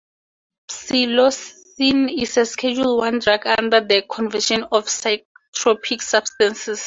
[0.67, 6.79] Psilocin is a Schedule One drug under the Convention on Psychotropic Substances.